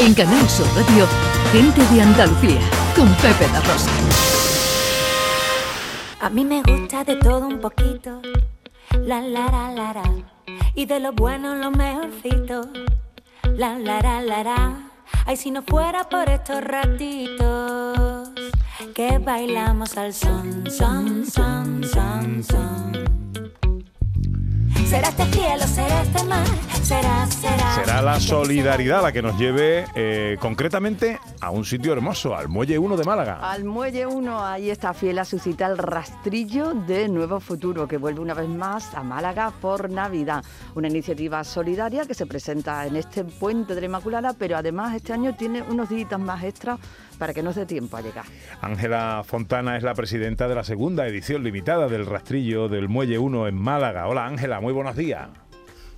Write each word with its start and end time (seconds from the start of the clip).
En 0.00 0.14
Canal 0.14 0.48
Sur 0.48 0.66
Radio, 0.74 1.06
Gente 1.52 1.82
de 1.94 2.00
Andalucía, 2.00 2.58
con 2.96 3.06
Pepe 3.16 3.46
La 3.52 3.60
Rosa. 3.60 3.90
A 6.22 6.30
mí 6.30 6.42
me 6.42 6.62
gusta 6.62 7.04
de 7.04 7.16
todo 7.16 7.46
un 7.46 7.60
poquito, 7.60 8.22
la 8.98 9.20
la 9.20 9.44
la 9.50 9.92
la 9.92 10.02
y 10.74 10.86
de 10.86 11.00
lo 11.00 11.12
bueno 11.12 11.54
lo 11.54 11.70
mejorcito, 11.70 12.70
la 13.44 13.78
la 13.78 14.00
la 14.00 14.22
la 14.22 14.42
la. 14.42 14.90
Ay, 15.26 15.36
si 15.36 15.50
no 15.50 15.62
fuera 15.62 16.08
por 16.08 16.30
estos 16.30 16.64
ratitos 16.64 18.30
que 18.94 19.18
bailamos 19.18 19.98
al 19.98 20.14
son, 20.14 20.64
son, 20.70 21.26
son, 21.26 21.84
son, 21.84 22.42
son. 22.42 22.92
Será 24.86 25.08
este 25.10 25.24
cielo, 25.26 25.66
será 25.66 25.99
será, 26.82 27.26
será. 27.26 27.74
Será 27.74 28.02
la 28.02 28.20
solidaridad 28.20 29.02
la 29.02 29.12
que 29.12 29.22
nos 29.22 29.38
lleve 29.38 29.84
eh, 29.94 30.36
concretamente 30.40 31.18
a 31.40 31.50
un 31.50 31.64
sitio 31.64 31.92
hermoso, 31.92 32.34
al 32.34 32.48
Muelle 32.48 32.78
1 32.78 32.96
de 32.96 33.04
Málaga. 33.04 33.38
Al 33.40 33.64
Muelle 33.64 34.06
1, 34.06 34.44
ahí 34.44 34.70
está 34.70 34.92
fiel 34.92 35.18
a 35.18 35.24
suscita 35.24 35.66
el 35.66 35.78
rastrillo 35.78 36.74
de 36.74 37.08
Nuevo 37.08 37.40
Futuro, 37.40 37.86
que 37.86 37.96
vuelve 37.96 38.20
una 38.20 38.34
vez 38.34 38.48
más 38.48 38.94
a 38.94 39.02
Málaga 39.02 39.52
por 39.60 39.90
Navidad. 39.90 40.44
Una 40.74 40.88
iniciativa 40.88 41.44
solidaria 41.44 42.04
que 42.06 42.14
se 42.14 42.26
presenta 42.26 42.86
en 42.86 42.96
este 42.96 43.24
puente 43.24 43.74
de 43.74 43.80
la 43.80 43.86
Inmaculada, 43.86 44.34
pero 44.34 44.56
además 44.56 44.94
este 44.94 45.12
año 45.12 45.34
tiene 45.36 45.62
unos 45.62 45.88
días 45.88 46.18
más 46.18 46.42
extras 46.44 46.78
para 47.18 47.34
que 47.34 47.42
no 47.42 47.52
dé 47.52 47.66
tiempo 47.66 47.96
a 47.96 48.00
llegar. 48.00 48.24
Ángela 48.60 49.22
Fontana 49.24 49.76
es 49.76 49.82
la 49.82 49.94
presidenta 49.94 50.48
de 50.48 50.54
la 50.54 50.64
segunda 50.64 51.06
edición 51.06 51.44
limitada 51.44 51.88
del 51.88 52.06
rastrillo 52.06 52.68
del 52.68 52.88
Muelle 52.88 53.18
1 53.18 53.48
en 53.48 53.54
Málaga. 53.54 54.06
Hola 54.08 54.26
Ángela, 54.26 54.60
muy 54.60 54.72
buenos 54.72 54.96
días. 54.96 55.28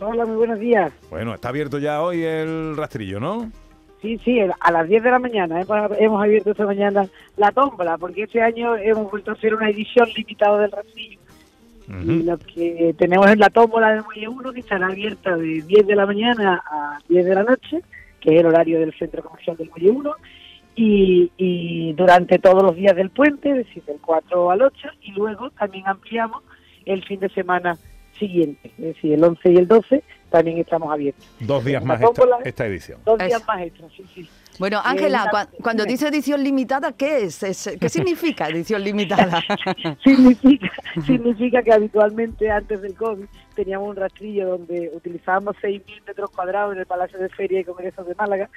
Hola, 0.00 0.26
muy 0.26 0.36
buenos 0.36 0.58
días. 0.58 0.92
Bueno, 1.10 1.34
está 1.34 1.48
abierto 1.48 1.78
ya 1.78 2.02
hoy 2.02 2.22
el 2.22 2.76
rastrillo, 2.76 3.20
¿no? 3.20 3.50
Sí, 4.02 4.18
sí, 4.24 4.38
a 4.38 4.70
las 4.70 4.88
10 4.88 5.02
de 5.02 5.10
la 5.10 5.18
mañana 5.18 5.60
hemos, 5.60 5.90
hemos 5.98 6.22
abierto 6.22 6.50
esta 6.50 6.66
mañana 6.66 7.06
la 7.36 7.50
tómbola, 7.52 7.96
porque 7.96 8.24
este 8.24 8.42
año 8.42 8.76
hemos 8.76 9.10
vuelto 9.10 9.30
a 9.30 9.34
hacer 9.34 9.54
una 9.54 9.70
edición 9.70 10.08
limitada 10.14 10.60
del 10.60 10.72
rastrillo. 10.72 11.20
Y 11.86 12.22
lo 12.22 12.38
que 12.38 12.94
tenemos 12.98 13.30
es 13.30 13.38
la 13.38 13.50
tómbola 13.50 13.92
del 13.92 14.04
Muelle 14.04 14.28
1, 14.28 14.52
que 14.52 14.60
estará 14.60 14.86
abierta 14.86 15.36
de 15.36 15.62
10 15.62 15.86
de 15.86 15.94
la 15.94 16.06
mañana 16.06 16.62
a 16.66 16.98
10 17.08 17.24
de 17.24 17.34
la 17.34 17.42
noche, 17.44 17.82
que 18.20 18.34
es 18.34 18.40
el 18.40 18.46
horario 18.46 18.80
del 18.80 18.94
centro 18.94 19.22
comercial 19.22 19.56
del 19.56 19.70
Muelle 19.70 19.90
1, 19.90 20.12
y, 20.76 21.30
y 21.36 21.92
durante 21.92 22.38
todos 22.38 22.62
los 22.62 22.74
días 22.74 22.96
del 22.96 23.10
puente, 23.10 23.50
es 23.50 23.56
decir, 23.56 23.82
del 23.84 23.98
4 24.00 24.50
al 24.50 24.62
8, 24.62 24.88
y 25.02 25.12
luego 25.12 25.50
también 25.50 25.86
ampliamos 25.86 26.42
el 26.86 27.04
fin 27.04 27.20
de 27.20 27.28
semana 27.30 27.76
siguiente, 28.18 28.70
es 28.78 28.84
decir, 28.94 29.12
el 29.14 29.24
11 29.24 29.50
y 29.52 29.56
el 29.56 29.68
12 29.68 30.02
también 30.30 30.58
estamos 30.58 30.92
abiertos. 30.92 31.24
Dos 31.40 31.64
días 31.64 31.84
más 31.84 32.00
esta, 32.44 32.66
edición. 32.66 32.98
Dos 33.04 33.18
días 33.18 33.46
más 33.46 33.60
extras, 33.62 33.92
sí, 33.96 34.04
sí. 34.14 34.28
Bueno, 34.58 34.80
Ángela, 34.84 35.24
Eh, 35.26 35.30
cua- 35.32 35.48
cuando 35.62 35.82
dime. 35.84 35.92
dice 35.92 36.08
edición 36.08 36.42
limitada, 36.42 36.92
¿qué 36.92 37.22
es? 37.24 37.42
Es- 37.42 37.76
¿Qué 37.80 37.88
significa 37.88 38.48
edición 38.48 38.82
limitada? 38.82 39.42
significa, 40.04 40.70
significa 41.06 41.62
que 41.62 41.72
habitualmente 41.72 42.50
antes 42.50 42.80
del 42.82 42.94
COVID 42.94 43.24
teníamos 43.54 43.88
un 43.90 43.96
rastrillo 43.96 44.48
donde 44.48 44.90
utilizábamos 44.94 45.56
6.000 45.62 46.02
metros 46.06 46.30
cuadrados 46.30 46.74
en 46.74 46.80
el 46.80 46.86
Palacio 46.86 47.18
de 47.18 47.28
Feria 47.28 47.60
y 47.60 47.64
Congresos 47.64 48.06
de 48.06 48.14
Málaga 48.14 48.48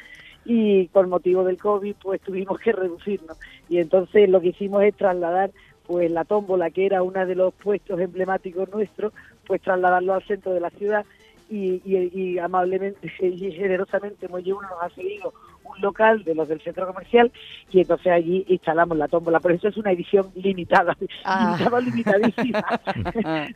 y 0.46 0.88
con 0.88 1.10
motivo 1.10 1.44
del 1.44 1.58
COVID 1.58 1.96
pues 2.02 2.22
tuvimos 2.22 2.60
que 2.60 2.72
reducirnos 2.72 3.38
y 3.70 3.80
entonces 3.80 4.30
lo 4.30 4.40
que 4.40 4.50
hicimos 4.50 4.84
es 4.84 4.96
trasladar 4.96 5.52
pues 5.88 6.12
la 6.12 6.26
tómbola 6.26 6.70
que 6.70 6.86
era 6.86 7.02
uno 7.04 7.26
de 7.26 7.36
los 7.36 7.54
puestos 7.54 8.00
emblemáticos 8.00 8.70
nuestros 8.70 9.14
pues 9.46 9.62
trasladarlo 9.62 10.14
al 10.14 10.24
centro 10.24 10.54
de 10.54 10.60
la 10.60 10.70
ciudad 10.72 11.06
y, 11.50 11.82
y- 11.86 12.12
y 12.14 12.40
amablemente 12.40 13.10
y 13.22 13.52
generosamente 13.52 14.28
Muelle 14.28 14.54
Uno 14.54 14.68
nos 14.70 14.84
ha 14.84 14.90
cedido 14.94 15.34
un 15.64 15.82
local 15.82 16.24
de 16.24 16.34
los 16.36 16.48
del 16.48 16.62
centro 16.62 16.88
comercial 16.88 17.32
y 17.72 17.82
entonces 17.82 18.08
allí 18.12 18.46
instalamos 18.48 18.98
la 18.98 19.08
tómbola. 19.10 19.40
Por 19.42 19.52
eso 19.52 19.68
es 19.68 19.76
una 19.78 19.92
edición 19.92 20.28
limitada, 20.36 20.96
Ah. 21.26 21.58
limitada, 21.82 22.18
limitadísima. 22.20 22.80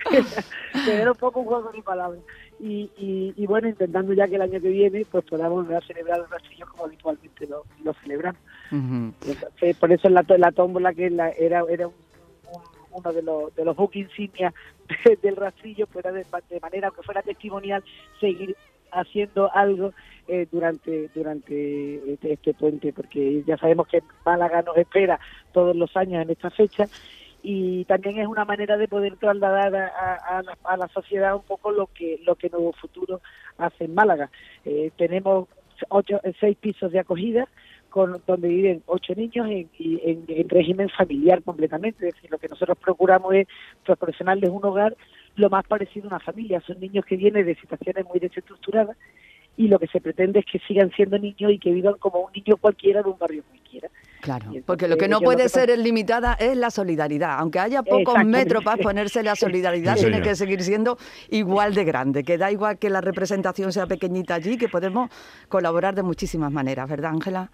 que 0.85 0.94
era 1.01 1.11
un 1.11 1.17
poco 1.17 1.39
un 1.41 1.45
juego 1.47 1.72
de 1.72 1.81
palabras. 1.81 2.22
Y, 2.59 2.89
y, 2.97 3.33
y 3.38 3.45
bueno, 3.47 3.67
intentando 3.69 4.13
ya 4.13 4.27
que 4.27 4.35
el 4.35 4.41
año 4.41 4.59
que 4.61 4.69
viene 4.69 5.06
pues 5.09 5.23
podamos 5.25 5.63
volver 5.63 5.77
a 5.77 5.88
celebrar 5.88 6.19
el 6.19 6.29
rastrillo 6.29 6.66
como 6.67 6.85
habitualmente 6.85 7.47
lo, 7.47 7.63
lo 7.83 7.94
celebramos. 7.95 8.41
Entonces, 8.72 9.75
por 9.77 9.91
eso 9.91 10.09
la, 10.09 10.23
la 10.38 10.51
tómbola 10.51 10.94
que 10.94 11.09
la- 11.09 11.31
era, 11.31 11.63
era 11.69 11.88
un- 11.88 11.94
uno 12.91 13.12
de 13.13 13.22
los, 13.22 13.56
de 13.56 13.66
los 13.66 13.75
buques 13.75 14.02
insignia 14.03 14.53
del 15.22 15.35
rastrillo, 15.35 15.88
fuera 15.88 16.12
de, 16.12 16.25
de 16.50 16.59
manera 16.59 16.91
que 16.91 17.02
fuera 17.03 17.22
testimonial, 17.22 17.84
seguir 18.19 18.56
haciendo 18.91 19.50
algo 19.53 19.94
eh, 20.28 20.47
durante 20.52 21.09
durante 21.16 22.13
este, 22.13 22.34
este 22.34 22.53
puente, 22.53 22.91
porque 22.94 23.41
ya 23.47 23.57
sabemos 23.57 23.88
que 23.88 24.01
Málaga 24.25 24.62
nos 24.63 24.78
espera 24.78 25.19
todos 25.53 25.75
los 25.75 25.96
años 25.96 26.22
en 26.22 26.30
esta 26.30 26.50
fecha 26.50 26.85
y 27.44 27.85
también 27.85 28.19
es 28.19 28.28
una 28.28 28.46
manera 28.46 28.78
de 28.78 28.88
poder 28.88 29.16
trasladar 29.18 29.74
a, 29.75 29.88
a- 29.88 30.38
a 30.38 30.41
la, 30.44 30.57
a 30.63 30.78
la 30.78 30.88
sociedad 30.90 31.35
un 31.35 31.44
poco 31.44 31.72
lo 31.72 31.88
que 31.88 32.19
lo 32.25 32.35
que 32.35 32.50
Nuevo 32.50 32.74
Futuro 32.74 33.22
hace 33.57 33.85
en 33.85 33.96
Málaga. 33.96 34.30
Eh, 34.66 34.91
tenemos 34.97 35.47
ocho, 35.90 36.19
seis 36.40 36.57
pisos 36.59 36.91
de 36.91 37.00
acogida 37.00 37.47
con 37.91 38.19
donde 38.25 38.47
viven 38.47 38.81
ocho 38.88 39.13
niños 39.13 39.46
en, 39.47 39.69
y 39.78 40.00
en, 40.03 40.24
en 40.28 40.50
régimen 40.50 40.90
familiar 40.90 41.44
completamente. 41.44 42.07
Es 42.07 42.16
decir, 42.16 42.31
lo 42.31 42.40
que 42.40 42.47
nosotros 42.47 42.78
procuramos 42.79 43.35
es 43.35 43.47
proporcionarles 43.85 44.50
un 44.50 44.66
hogar 44.66 44.96
lo 45.35 45.50
más 45.50 45.66
parecido 45.68 46.06
a 46.06 46.16
una 46.16 46.19
familia. 46.19 46.62
Son 46.66 46.80
niños 46.80 47.06
que 47.06 47.18
vienen 47.18 47.46
de 47.46 47.56
situaciones 47.56 48.06
muy 48.06 48.19
desestructuradas 48.19 48.97
y 49.57 49.68
lo 49.68 49.78
que 49.78 49.88
se 49.88 50.00
pretende 50.00 50.40
es 50.40 50.46
que 50.51 50.59
sigan 50.68 50.90
siendo 50.91 51.19
niños 51.19 51.51
y 51.51 51.59
que 51.59 51.72
vivan 51.72 51.96
como 52.00 52.22
un 52.22 52.31
niño 52.34 52.56
cualquiera 52.57 53.03
de 53.03 53.09
un 53.09 53.19
barrio 53.19 53.44
cualquiera. 53.44 53.90
Claro, 54.22 54.46
entonces, 54.46 54.63
porque 54.66 54.88
lo 54.88 54.97
que 54.97 55.07
no 55.07 55.19
puede 55.19 55.44
que 55.44 55.50
ser 55.50 55.78
limitada 55.80 56.35
es 56.40 56.56
la 56.56 56.69
solidaridad. 56.69 57.40
Aunque 57.40 57.59
haya 57.59 57.81
pocos 57.84 58.24
metros 58.24 58.63
para 58.63 58.81
ponerse 58.81 59.24
la 59.24 59.35
solidaridad, 59.35 59.96
Sí, 59.96 60.01
tiene 60.01 60.18
señor. 60.18 60.30
que 60.30 60.35
seguir 60.35 60.62
siendo 60.63 60.97
igual 61.30 61.74
de 61.74 61.84
grande. 61.84 62.24
Que 62.24 62.38
da 62.38 62.51
igual 62.51 62.78
que 62.78 62.90
la 62.90 63.01
representación 63.01 63.74
sea 63.74 63.88
pequeñita 63.88 64.35
allí, 64.35 64.57
que 64.57 64.69
podemos 64.69 65.09
colaborar 65.50 65.96
de 65.96 66.03
muchísimas 66.03 66.51
maneras, 66.51 66.88
¿verdad, 66.88 67.12
Ángela? 67.12 67.51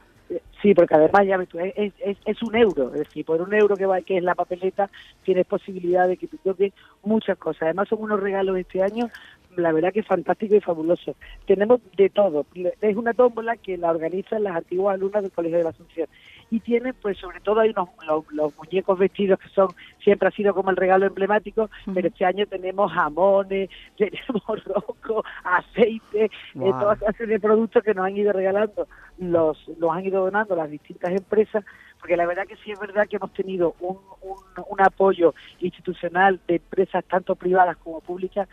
Sí, 0.62 0.74
porque 0.74 0.96
además 0.96 1.28
ya 1.28 1.38
ves 1.38 1.50
tú, 1.50 1.60
es, 1.60 1.94
es, 2.00 2.18
es 2.26 2.42
un 2.42 2.56
euro, 2.56 2.92
es 2.94 3.08
decir, 3.08 3.24
por 3.26 3.42
un 3.42 3.54
euro 3.54 3.78
que 3.78 3.86
va 3.86 4.02
que 4.02 4.18
es 4.18 4.24
la 4.24 4.34
papeleta 4.34 4.90
tienes 5.24 5.46
posibilidad 5.46 6.08
de 6.08 6.18
que 6.18 6.28
te 6.28 6.38
toque 6.38 6.74
muchas 7.04 7.38
cosas. 7.38 7.64
Además 7.64 7.88
son 7.90 8.02
unos 8.02 8.20
regalos 8.20 8.58
este 8.58 8.82
año, 8.82 9.10
la 9.58 9.72
verdad 9.72 9.94
que 9.94 10.04
fantástico 10.04 10.56
y 10.56 10.62
fabuloso. 10.62 11.16
Tenemos 11.46 11.80
de 11.96 12.10
todo. 12.10 12.46
Es 12.82 12.96
una 12.96 13.14
tómbola 13.14 13.58
que 13.58 13.78
la 13.78 13.92
organizan 13.92 14.44
las 14.44 14.56
antiguas 14.56 14.96
alumnas 14.96 15.24
del 15.24 15.32
Colegio 15.32 15.58
de 15.58 15.64
la 15.64 15.70
Asunción 15.72 16.08
y 16.50 16.60
tiene, 16.60 16.94
pues 16.94 17.18
sobre 17.18 17.40
todo 17.42 17.60
hay 17.60 17.72
unos 17.72 17.90
los, 18.06 18.32
los 18.32 18.58
muñecos 18.58 18.98
vestidos 18.98 19.40
que 19.40 19.50
son 19.50 19.68
siempre 20.02 20.30
ha 20.30 20.32
sido 20.32 20.54
como 20.54 20.70
el 20.70 20.78
regalo 20.78 21.06
emblemático, 21.06 21.70
pero 21.94 22.08
este 22.08 22.26
año 22.26 22.46
tenemos 22.48 22.92
jamones, 22.92 23.70
tenemos 23.98 24.64
roco, 24.66 25.24
aceite, 25.44 26.26
eh, 26.26 26.30
Guau. 26.54 26.80
toda 26.80 26.96
clase 26.96 27.26
de 27.26 27.40
productos 27.40 27.84
que 27.84 27.94
nos 27.94 28.06
han 28.06 28.16
ido 28.16 28.32
regalando, 28.32 28.88
los, 29.18 29.68
los 29.78 29.92
han 29.92 30.06
ido 30.06 30.24
donando 30.24 30.56
las 30.56 30.70
distintas 30.70 31.12
empresas, 31.12 31.66
porque 32.00 32.16
la 32.16 32.26
verdad 32.26 32.48
que 32.48 32.56
sí 32.58 32.72
es 32.72 32.80
verdad 32.80 33.08
que 33.10 33.18
hemos 33.18 33.34
tenido 33.34 33.76
un, 33.82 33.98
un, 34.22 34.38
un 34.70 34.82
apoyo 34.82 35.34
institucional 35.60 36.40
de 36.48 36.56
empresas 36.56 37.04
tanto 37.06 37.36
privadas 37.36 37.76
como 37.78 38.00
públicas 38.00 38.48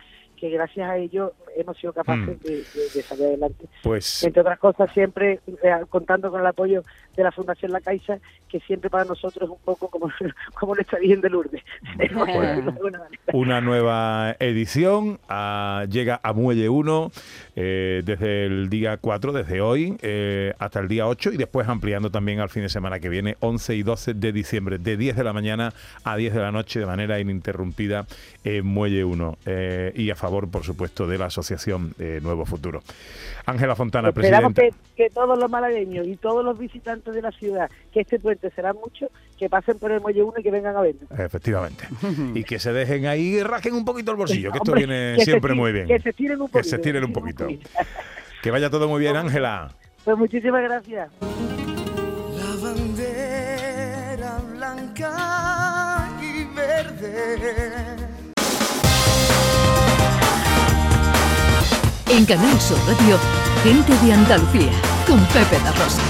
que 0.44 0.50
gracias 0.50 0.86
a 0.90 0.98
ello 0.98 1.32
hemos 1.56 1.78
sido 1.78 1.94
capaces 1.94 2.22
Mm. 2.38 2.42
de, 2.42 2.50
de- 2.56 2.90
de 2.94 3.02
salir 3.02 3.24
adelante. 3.24 3.64
Pues 3.82 4.22
Entre 4.24 4.40
otras 4.42 4.58
cosas, 4.58 4.92
siempre 4.92 5.40
eh, 5.46 5.70
contando 5.88 6.30
con 6.30 6.40
el 6.40 6.46
apoyo 6.46 6.82
de 7.16 7.22
la 7.22 7.32
Fundación 7.32 7.72
La 7.72 7.80
Caixa, 7.80 8.18
que 8.48 8.60
siempre 8.60 8.90
para 8.90 9.04
nosotros 9.04 9.44
es 9.44 9.50
un 9.50 9.62
poco 9.64 9.88
como, 9.88 10.10
como 10.54 10.74
nuestra 10.74 10.98
Virgen 10.98 11.20
de 11.20 11.30
Lourdes. 11.30 11.62
manera. 12.14 12.72
una 13.32 13.60
nueva 13.60 14.36
edición 14.38 15.18
ah, 15.28 15.84
llega 15.88 16.20
a 16.22 16.32
Muelle 16.32 16.68
1 16.68 17.12
eh, 17.56 18.02
desde 18.04 18.46
el 18.46 18.68
día 18.68 18.96
4, 18.96 19.32
desde 19.32 19.60
hoy 19.60 19.96
eh, 20.02 20.52
hasta 20.58 20.80
el 20.80 20.88
día 20.88 21.06
8 21.06 21.32
y 21.32 21.36
después 21.36 21.68
ampliando 21.68 22.10
también 22.10 22.40
al 22.40 22.48
fin 22.48 22.62
de 22.62 22.68
semana 22.68 23.00
que 23.00 23.08
viene, 23.08 23.36
11 23.40 23.76
y 23.76 23.82
12 23.82 24.14
de 24.14 24.32
diciembre, 24.32 24.78
de 24.78 24.96
10 24.96 25.16
de 25.16 25.24
la 25.24 25.32
mañana 25.32 25.72
a 26.04 26.16
10 26.16 26.34
de 26.34 26.40
la 26.40 26.52
noche 26.52 26.80
de 26.80 26.86
manera 26.86 27.18
ininterrumpida 27.20 28.06
en 28.44 28.66
Muelle 28.66 29.04
1 29.04 29.38
eh, 29.46 29.92
y 29.94 30.10
a 30.10 30.16
favor, 30.16 30.50
por 30.50 30.64
supuesto, 30.64 31.06
de 31.06 31.18
la 31.18 31.26
Asociación 31.26 31.94
eh, 31.98 32.20
Nuevo 32.22 32.44
Futuro. 32.44 32.82
Ángela 33.46 33.76
Fontana, 33.76 34.08
Esperamos 34.08 34.54
presidenta. 34.54 34.84
que, 34.96 35.04
que 35.04 35.10
todos 35.10 35.38
los 35.38 35.50
malagueños 35.50 36.06
y 36.06 36.16
todos 36.16 36.44
los 36.44 36.58
visitantes 36.58 37.03
de 37.12 37.22
la 37.22 37.30
ciudad, 37.32 37.70
que 37.92 38.00
este 38.00 38.18
puente 38.18 38.50
será 38.54 38.72
mucho, 38.72 39.08
que 39.38 39.48
pasen 39.48 39.78
por 39.78 39.90
el 39.92 40.00
Muelle 40.00 40.22
1 40.22 40.34
y 40.38 40.42
que 40.42 40.50
vengan 40.50 40.76
a 40.76 40.80
vernos. 40.82 41.10
Efectivamente. 41.18 41.86
Y 42.34 42.44
que 42.44 42.58
se 42.58 42.72
dejen 42.72 43.06
ahí 43.06 43.36
y 43.36 43.42
rasquen 43.42 43.74
un 43.74 43.84
poquito 43.84 44.10
el 44.10 44.16
bolsillo, 44.16 44.50
que 44.52 44.58
esto 44.58 44.72
Hombre, 44.72 44.86
viene 44.86 45.14
que 45.18 45.24
siempre 45.24 45.54
muy 45.54 45.72
bien. 45.72 45.86
Que 45.86 45.98
se 46.00 46.10
estiren 46.10 46.40
un 46.40 46.46
Que 46.48 46.52
poquito. 46.52 46.68
se 46.70 46.76
estiren 46.76 47.04
un 47.04 47.12
poquito. 47.12 47.46
Que 48.42 48.50
vaya 48.50 48.68
todo 48.68 48.88
muy 48.88 49.00
bien, 49.00 49.16
Ángela. 49.16 49.70
Pues 50.04 50.18
muchísimas 50.18 50.62
gracias. 50.62 51.10
La 52.36 52.68
bandera 52.68 54.38
blanca 54.52 56.08
y 56.20 56.44
verde. 56.54 57.96
En 62.10 62.26
Canal 62.26 62.60
Sur 62.60 62.76
Radio, 62.86 63.18
Gente 63.62 63.92
de 64.06 64.12
Andalucía, 64.12 64.70
con 65.06 65.18
Pepe 65.28 65.58
da 65.64 65.72
Rosa. 65.72 66.02